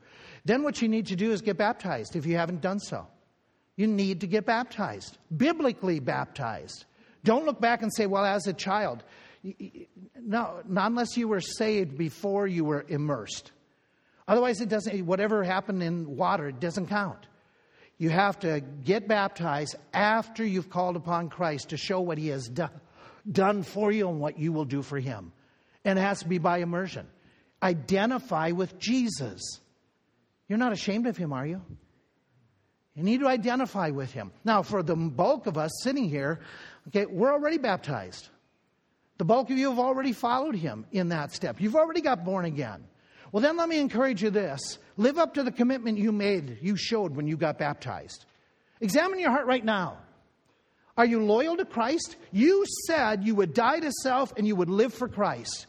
[0.44, 3.06] then what you need to do is get baptized if you haven't done so.
[3.76, 6.84] You need to get baptized, biblically baptized.
[7.22, 9.04] Don't look back and say, well, as a child.
[10.20, 13.52] No, not unless you were saved before you were immersed.
[14.26, 17.24] Otherwise, it doesn't, whatever happened in water, it doesn't count.
[17.98, 22.48] You have to get baptized after you've called upon Christ to show what He has
[22.48, 22.80] done
[23.30, 25.32] done for you and what you will do for him.
[25.84, 27.06] And it has to be by immersion.
[27.62, 29.60] Identify with Jesus.
[30.48, 31.62] You're not ashamed of him, are you?
[32.94, 34.32] You need to identify with him.
[34.44, 36.40] Now, for the bulk of us sitting here,
[36.88, 38.28] okay, we're already baptized.
[39.18, 41.60] The bulk of you have already followed him in that step.
[41.60, 42.84] You've already got born again.
[43.30, 46.76] Well, then let me encourage you this live up to the commitment you made, you
[46.76, 48.26] showed when you got baptized.
[48.80, 49.98] Examine your heart right now.
[50.96, 52.16] Are you loyal to Christ?
[52.32, 55.66] You said you would die to self and you would live for Christ.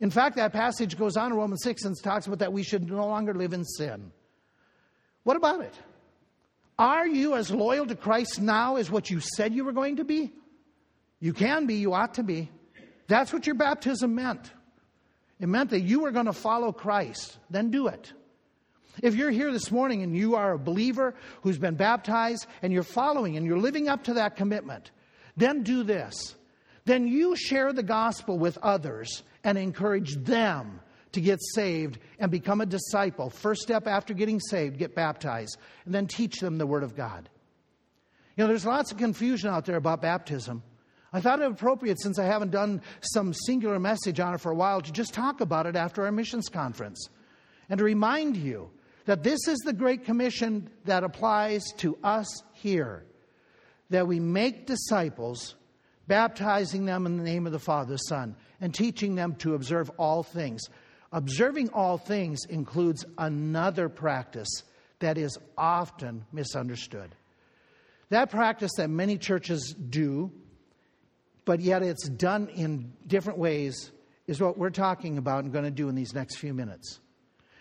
[0.00, 2.88] In fact, that passage goes on in Romans 6 and talks about that we should
[2.88, 4.12] no longer live in sin.
[5.24, 5.74] What about it?
[6.78, 10.04] Are you as loyal to Christ now as what you said you were going to
[10.04, 10.32] be?
[11.18, 12.50] You can be, you ought to be.
[13.08, 14.52] That's what your baptism meant.
[15.40, 17.38] It meant that you were going to follow Christ.
[17.50, 18.12] Then do it.
[19.02, 22.82] If you're here this morning and you are a believer who's been baptized and you're
[22.82, 24.90] following and you're living up to that commitment,
[25.36, 26.34] then do this.
[26.84, 30.80] Then you share the gospel with others and encourage them
[31.12, 33.30] to get saved and become a disciple.
[33.30, 37.28] First step after getting saved, get baptized, and then teach them the Word of God.
[38.36, 40.62] You know, there's lots of confusion out there about baptism.
[41.12, 44.54] I thought it appropriate, since I haven't done some singular message on it for a
[44.54, 47.08] while, to just talk about it after our missions conference
[47.68, 48.70] and to remind you
[49.08, 53.06] that this is the Great Commission that applies to us here
[53.88, 55.54] that we make disciples,
[56.06, 60.22] baptizing them in the name of the Father, Son, and teaching them to observe all
[60.22, 60.60] things.
[61.10, 64.62] Observing all things includes another practice
[64.98, 67.14] that is often misunderstood.
[68.10, 70.30] That practice that many churches do,
[71.46, 73.90] but yet it's done in different ways,
[74.26, 77.00] is what we're talking about and going to do in these next few minutes.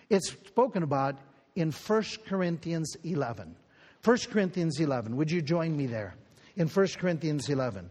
[0.09, 1.17] It's spoken about
[1.57, 3.55] in 1 Corinthians 11.
[4.03, 5.15] 1 Corinthians 11.
[5.15, 6.15] Would you join me there?
[6.55, 7.89] In 1 Corinthians 11.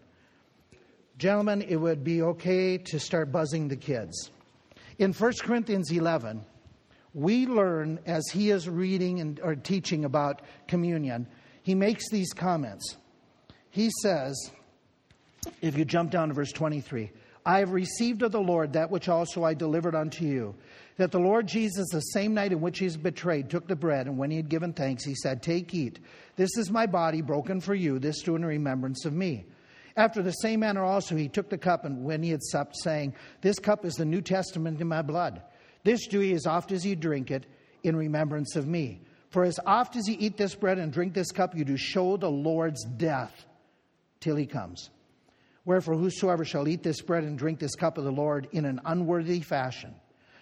[1.18, 4.30] Gentlemen, it would be okay to start buzzing the kids.
[4.98, 6.46] In 1 Corinthians 11,
[7.12, 11.26] we learn as he is reading and, or teaching about communion,
[11.64, 12.96] he makes these comments.
[13.70, 14.52] He says,
[15.60, 17.10] if you jump down to verse 23,
[17.44, 20.54] I have received of the Lord that which also I delivered unto you
[20.97, 24.07] that the Lord Jesus, the same night in which he was betrayed, took the bread,
[24.07, 25.99] and when he had given thanks, he said, Take, eat.
[26.36, 27.99] This is my body broken for you.
[27.99, 29.47] This do in remembrance of me.
[29.97, 33.14] After the same manner also he took the cup, and when he had supped, saying,
[33.40, 35.42] This cup is the New Testament in my blood.
[35.84, 37.47] This do ye as oft as ye drink it
[37.82, 39.03] in remembrance of me.
[39.30, 42.16] For as oft as ye eat this bread and drink this cup, you do show
[42.16, 43.47] the Lord's death
[44.20, 44.90] till he comes.
[45.64, 48.80] Wherefore, whosoever shall eat this bread and drink this cup of the Lord in an
[48.84, 49.94] unworthy fashion,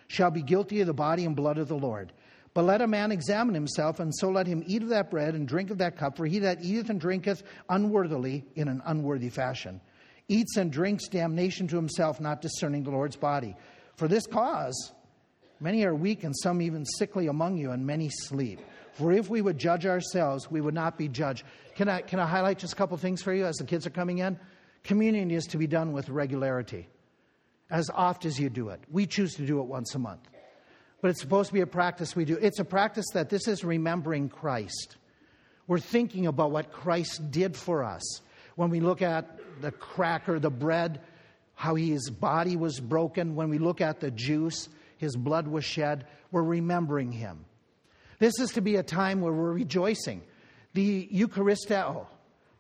[0.08, 2.12] shall be guilty of the body and blood of the Lord.
[2.54, 5.46] But let a man examine himself, and so let him eat of that bread and
[5.46, 6.16] drink of that cup.
[6.16, 9.80] For he that eateth and drinketh unworthily in an unworthy fashion
[10.28, 13.54] eats and drinks damnation to himself, not discerning the Lord's body.
[13.96, 14.92] For this cause,
[15.60, 18.60] many are weak, and some even sickly among you, and many sleep.
[18.92, 21.44] For if we would judge ourselves, we would not be judged.
[21.74, 23.90] Can I, can I highlight just a couple things for you as the kids are
[23.90, 24.38] coming in?
[24.82, 26.88] Communion is to be done with regularity
[27.70, 28.80] as oft as you do it.
[28.90, 30.28] We choose to do it once a month.
[31.00, 32.38] But it's supposed to be a practice we do.
[32.40, 34.96] It's a practice that this is remembering Christ.
[35.66, 38.20] We're thinking about what Christ did for us.
[38.56, 41.00] When we look at the cracker, the bread,
[41.54, 46.06] how his body was broken, when we look at the juice, his blood was shed,
[46.30, 47.44] we're remembering him.
[48.18, 50.22] This is to be a time where we're rejoicing.
[50.72, 52.06] The Eucharisteo,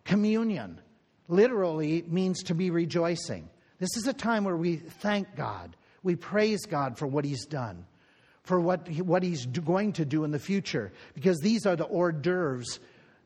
[0.04, 0.80] communion,
[1.28, 3.48] literally means to be rejoicing.
[3.78, 5.76] This is a time where we thank God.
[6.02, 7.86] We praise God for what He's done,
[8.42, 12.12] for what, what He's going to do in the future, because these are the hors
[12.12, 12.78] d'oeuvres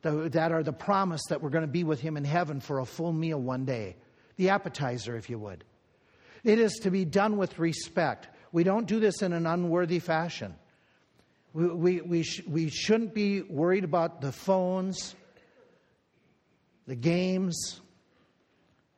[0.02, 2.86] that are the promise that we're going to be with Him in heaven for a
[2.86, 3.96] full meal one day.
[4.36, 5.64] The appetizer, if you would.
[6.44, 8.28] It is to be done with respect.
[8.52, 10.54] We don't do this in an unworthy fashion.
[11.52, 15.16] We, we, we, sh- we shouldn't be worried about the phones,
[16.86, 17.80] the games.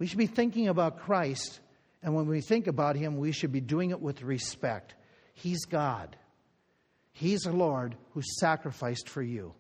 [0.01, 1.61] We should be thinking about Christ,
[2.03, 4.95] and when we think about Him, we should be doing it with respect.
[5.35, 6.17] He's God,
[7.13, 9.55] He's the Lord who sacrificed for you.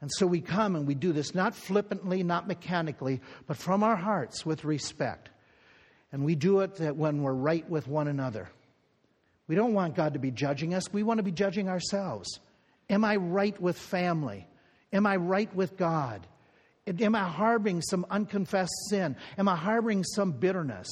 [0.00, 3.96] And so we come and we do this not flippantly, not mechanically, but from our
[3.96, 5.30] hearts with respect.
[6.12, 8.50] And we do it that when we're right with one another.
[9.46, 12.40] We don't want God to be judging us, we want to be judging ourselves.
[12.90, 14.48] Am I right with family?
[14.92, 16.26] Am I right with God?
[16.86, 19.16] Am I harboring some unconfessed sin?
[19.38, 20.88] Am I harboring some bitterness?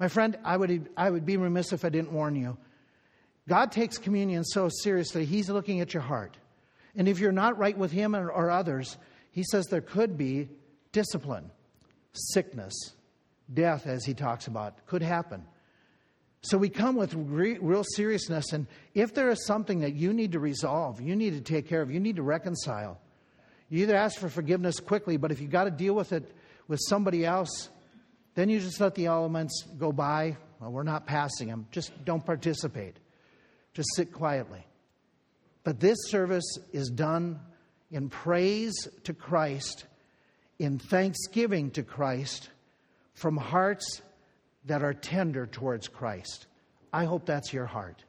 [0.00, 2.58] My friend, I would, I would be remiss if I didn't warn you.
[3.48, 6.36] God takes communion so seriously, He's looking at your heart.
[6.96, 8.96] And if you're not right with Him or, or others,
[9.30, 10.48] He says there could be
[10.92, 11.50] discipline,
[12.12, 12.74] sickness,
[13.52, 15.44] death, as He talks about, could happen.
[16.42, 20.32] So we come with re- real seriousness, and if there is something that you need
[20.32, 23.00] to resolve, you need to take care of, you need to reconcile,
[23.74, 26.32] you either ask for forgiveness quickly, but if you've got to deal with it
[26.68, 27.68] with somebody else,
[28.34, 30.36] then you just let the elements go by.
[30.60, 31.66] Well, we're not passing them.
[31.72, 32.96] Just don't participate.
[33.72, 34.64] Just sit quietly.
[35.64, 37.40] But this service is done
[37.90, 39.86] in praise to Christ,
[40.60, 42.50] in thanksgiving to Christ,
[43.14, 44.02] from hearts
[44.66, 46.46] that are tender towards Christ.
[46.92, 48.04] I hope that's your heart.